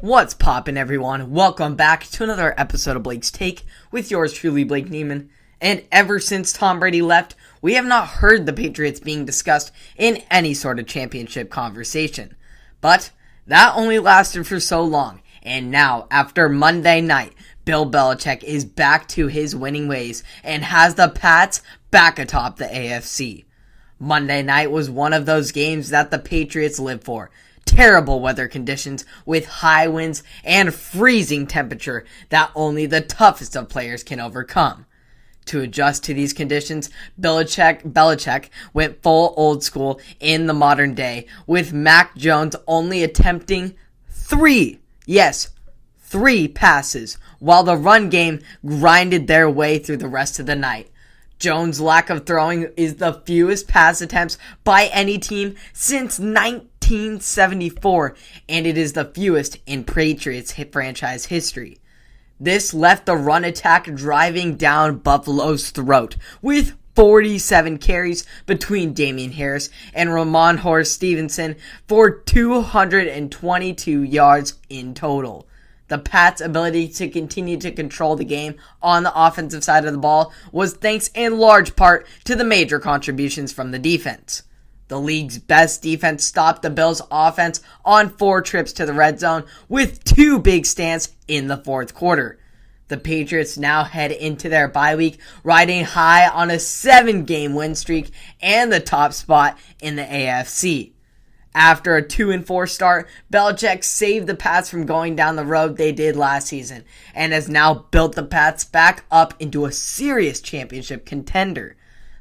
What's 0.00 0.32
poppin', 0.32 0.76
everyone? 0.76 1.32
Welcome 1.32 1.74
back 1.74 2.04
to 2.10 2.22
another 2.22 2.54
episode 2.56 2.96
of 2.96 3.02
Blake's 3.02 3.32
Take 3.32 3.64
with 3.90 4.12
yours 4.12 4.32
truly, 4.32 4.62
Blake 4.62 4.86
Neiman. 4.86 5.28
And 5.60 5.82
ever 5.90 6.20
since 6.20 6.52
Tom 6.52 6.78
Brady 6.78 7.02
left, 7.02 7.34
we 7.60 7.74
have 7.74 7.84
not 7.84 8.06
heard 8.06 8.46
the 8.46 8.52
Patriots 8.52 9.00
being 9.00 9.24
discussed 9.24 9.72
in 9.96 10.22
any 10.30 10.54
sort 10.54 10.78
of 10.78 10.86
championship 10.86 11.50
conversation. 11.50 12.36
But 12.80 13.10
that 13.48 13.72
only 13.74 13.98
lasted 13.98 14.46
for 14.46 14.60
so 14.60 14.84
long. 14.84 15.20
And 15.42 15.68
now, 15.68 16.06
after 16.12 16.48
Monday 16.48 17.00
night, 17.00 17.32
Bill 17.64 17.90
Belichick 17.90 18.44
is 18.44 18.64
back 18.64 19.08
to 19.08 19.26
his 19.26 19.56
winning 19.56 19.88
ways 19.88 20.22
and 20.44 20.62
has 20.62 20.94
the 20.94 21.08
Pats 21.08 21.60
back 21.90 22.20
atop 22.20 22.58
the 22.58 22.66
AFC. 22.66 23.46
Monday 23.98 24.44
night 24.44 24.70
was 24.70 24.88
one 24.88 25.12
of 25.12 25.26
those 25.26 25.50
games 25.50 25.88
that 25.88 26.12
the 26.12 26.20
Patriots 26.20 26.78
live 26.78 27.02
for 27.02 27.32
terrible 27.78 28.18
weather 28.18 28.48
conditions 28.48 29.04
with 29.24 29.46
high 29.46 29.86
winds 29.86 30.24
and 30.42 30.74
freezing 30.74 31.46
temperature 31.46 32.04
that 32.28 32.50
only 32.56 32.86
the 32.86 33.00
toughest 33.00 33.54
of 33.54 33.68
players 33.68 34.02
can 34.02 34.18
overcome. 34.18 34.84
To 35.44 35.60
adjust 35.60 36.02
to 36.04 36.12
these 36.12 36.32
conditions, 36.32 36.90
Belichick, 37.20 37.92
Belichick 37.92 38.48
went 38.74 39.00
full 39.00 39.32
old 39.36 39.62
school 39.62 40.00
in 40.18 40.48
the 40.48 40.54
modern 40.54 40.94
day, 40.94 41.26
with 41.46 41.72
Mac 41.72 42.16
Jones 42.16 42.56
only 42.66 43.04
attempting 43.04 43.76
three, 44.08 44.80
yes, 45.06 45.50
three 46.00 46.48
passes, 46.48 47.16
while 47.38 47.62
the 47.62 47.76
run 47.76 48.08
game 48.08 48.40
grinded 48.66 49.28
their 49.28 49.48
way 49.48 49.78
through 49.78 49.98
the 49.98 50.08
rest 50.08 50.40
of 50.40 50.46
the 50.46 50.56
night. 50.56 50.90
Jones' 51.38 51.80
lack 51.80 52.10
of 52.10 52.26
throwing 52.26 52.72
is 52.76 52.96
the 52.96 53.22
fewest 53.24 53.68
pass 53.68 54.00
attempts 54.00 54.36
by 54.64 54.86
any 54.86 55.18
team 55.18 55.54
since 55.72 56.18
1974, 56.88 58.16
and 58.48 58.66
it 58.66 58.78
is 58.78 58.94
the 58.94 59.04
fewest 59.04 59.58
in 59.66 59.84
Patriots 59.84 60.54
franchise 60.72 61.26
history. 61.26 61.78
This 62.40 62.72
left 62.72 63.04
the 63.04 63.14
run 63.14 63.44
attack 63.44 63.84
driving 63.94 64.56
down 64.56 65.00
Buffalo's 65.00 65.68
throat 65.68 66.16
with 66.40 66.78
47 66.94 67.76
carries 67.76 68.24
between 68.46 68.94
Damien 68.94 69.32
Harris 69.32 69.68
and 69.92 70.08
Rhamondre 70.08 70.86
Stevenson 70.86 71.56
for 71.86 72.10
222 72.10 74.02
yards 74.02 74.54
in 74.70 74.94
total. 74.94 75.46
The 75.88 75.98
Pats' 75.98 76.40
ability 76.40 76.88
to 76.88 77.10
continue 77.10 77.58
to 77.58 77.70
control 77.70 78.16
the 78.16 78.24
game 78.24 78.54
on 78.80 79.02
the 79.02 79.12
offensive 79.14 79.62
side 79.62 79.84
of 79.84 79.92
the 79.92 79.98
ball 79.98 80.32
was 80.52 80.72
thanks 80.72 81.10
in 81.14 81.38
large 81.38 81.76
part 81.76 82.06
to 82.24 82.34
the 82.34 82.44
major 82.44 82.78
contributions 82.78 83.52
from 83.52 83.72
the 83.72 83.78
defense. 83.78 84.42
The 84.88 84.98
league's 84.98 85.38
best 85.38 85.82
defense 85.82 86.24
stopped 86.24 86.62
the 86.62 86.70
Bills' 86.70 87.02
offense 87.10 87.60
on 87.84 88.08
four 88.08 88.40
trips 88.40 88.72
to 88.74 88.86
the 88.86 88.94
red 88.94 89.20
zone 89.20 89.44
with 89.68 90.02
two 90.02 90.38
big 90.38 90.66
stands 90.66 91.10
in 91.28 91.46
the 91.46 91.58
fourth 91.58 91.94
quarter. 91.94 92.38
The 92.88 92.96
Patriots 92.96 93.58
now 93.58 93.84
head 93.84 94.12
into 94.12 94.48
their 94.48 94.66
bye 94.66 94.96
week 94.96 95.18
riding 95.44 95.84
high 95.84 96.26
on 96.26 96.50
a 96.50 96.58
seven 96.58 97.24
game 97.24 97.54
win 97.54 97.74
streak 97.74 98.10
and 98.40 98.72
the 98.72 98.80
top 98.80 99.12
spot 99.12 99.58
in 99.80 99.96
the 99.96 100.04
AFC. 100.04 100.92
After 101.54 101.96
a 101.96 102.06
2 102.06 102.30
and 102.30 102.46
4 102.46 102.66
start, 102.66 103.08
Belichick 103.32 103.82
saved 103.82 104.26
the 104.26 104.36
Pats 104.36 104.70
from 104.70 104.86
going 104.86 105.16
down 105.16 105.36
the 105.36 105.44
road 105.44 105.76
they 105.76 105.92
did 105.92 106.14
last 106.14 106.46
season 106.46 106.84
and 107.14 107.32
has 107.32 107.48
now 107.48 107.86
built 107.90 108.14
the 108.14 108.22
Pats 108.22 108.64
back 108.64 109.04
up 109.10 109.34
into 109.38 109.64
a 109.64 109.72
serious 109.72 110.40
championship 110.40 111.04
contender. 111.04 111.76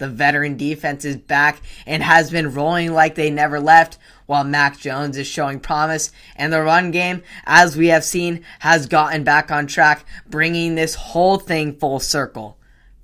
The 0.00 0.08
veteran 0.08 0.56
defense 0.56 1.04
is 1.04 1.16
back 1.16 1.60
and 1.86 2.02
has 2.02 2.30
been 2.30 2.54
rolling 2.54 2.92
like 2.94 3.14
they 3.14 3.30
never 3.30 3.60
left, 3.60 3.98
while 4.24 4.44
Mac 4.44 4.78
Jones 4.78 5.18
is 5.18 5.26
showing 5.26 5.60
promise, 5.60 6.10
and 6.34 6.50
the 6.50 6.62
run 6.62 6.90
game, 6.90 7.22
as 7.44 7.76
we 7.76 7.88
have 7.88 8.02
seen, 8.02 8.42
has 8.60 8.86
gotten 8.86 9.24
back 9.24 9.50
on 9.50 9.66
track, 9.66 10.06
bringing 10.26 10.74
this 10.74 10.94
whole 10.94 11.36
thing 11.36 11.76
full 11.76 12.00
circle. 12.00 12.56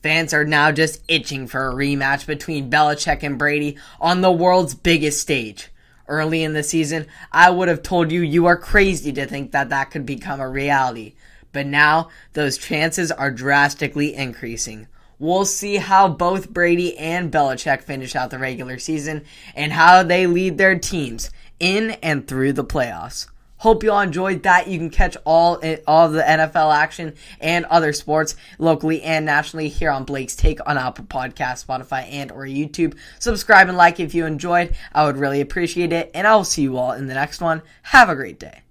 Fans 0.03 0.33
are 0.33 0.45
now 0.45 0.73
just 0.73 1.05
itching 1.07 1.47
for 1.47 1.69
a 1.69 1.75
rematch 1.75 2.27
between 2.27 2.71
Belichick 2.71 3.23
and 3.23 3.39
Brady 3.39 3.77
on 4.01 4.23
the 4.23 4.33
world's 4.33 4.75
biggest 4.75 5.21
stage 5.21 5.71
early 6.09 6.43
in 6.43 6.55
the 6.55 6.63
season, 6.63 7.07
I 7.31 7.51
would 7.51 7.69
have 7.69 7.83
told 7.83 8.11
you 8.11 8.23
you 8.23 8.47
are 8.47 8.57
crazy 8.57 9.13
to 9.13 9.27
think 9.27 9.53
that 9.53 9.69
that 9.69 9.91
could 9.91 10.07
become 10.07 10.41
a 10.41 10.49
reality. 10.49 11.15
But 11.53 11.67
now, 11.67 12.09
those 12.33 12.59
chances 12.59 13.11
are 13.11 13.31
drastically 13.31 14.15
increasing. 14.15 14.89
We'll 15.19 15.47
see 15.47 15.77
how 15.77 16.09
both 16.09 16.51
Brady 16.51 16.97
and 16.99 17.33
Belichick 17.33 17.83
finish 17.83 18.15
out 18.15 18.31
the 18.31 18.39
regular 18.39 18.79
season 18.79 19.25
and 19.55 19.73
how 19.73 20.03
they 20.03 20.27
lead 20.27 20.59
their 20.59 20.79
teams 20.79 21.31
in 21.59 21.93
and 22.03 22.27
through 22.29 22.53
the 22.53 22.65
playoffs. 22.65 23.27
Hope 23.59 23.83
you 23.83 23.91
all 23.91 24.03
enjoyed 24.03 24.43
that. 24.43 24.69
You 24.69 24.79
can 24.79 24.91
catch 24.91 25.17
all 25.25 25.63
all 25.87 26.11
the 26.11 26.23
NFL 26.23 26.77
action 26.77 27.15
and 27.41 27.65
other 27.67 27.95
sports 27.95 28.37
locally 28.59 29.03
and 29.03 29.25
nationally 29.25 29.69
here 29.69 29.91
on 29.91 30.05
Blake's 30.05 30.37
Take 30.37 30.61
on 30.69 30.77
Apple 30.77 31.07
Podcast, 31.07 31.65
Spotify, 31.65 32.07
and 32.13 32.31
or 32.31 32.45
YouTube. 32.45 32.97
Subscribe 33.19 33.69
and 33.69 33.79
like 33.79 33.99
if 33.99 34.15
you 34.15 34.27
enjoyed. 34.27 34.77
I 34.93 35.07
would 35.07 35.17
really 35.17 35.41
appreciate 35.41 35.93
it, 35.93 36.11
and 36.13 36.27
I 36.27 36.37
will 36.37 36.45
see 36.45 36.63
you 36.63 36.77
all 36.77 36.93
in 36.93 37.07
the 37.07 37.15
next 37.15 37.41
one. 37.41 37.63
Have 37.83 38.11
a 38.11 38.15
great 38.15 38.39
day. 38.39 38.66